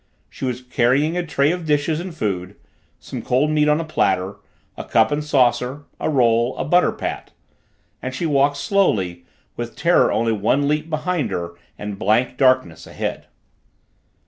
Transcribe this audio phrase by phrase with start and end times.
[0.31, 2.55] She was carrying a tray of dishes and food
[2.99, 4.37] some cold meat on a platter,
[4.75, 7.29] a cup and saucer, a roll, a butter pat
[8.01, 9.25] and she walked slowly,
[9.55, 13.27] with terror only one leap behind her and blank darkness ahead.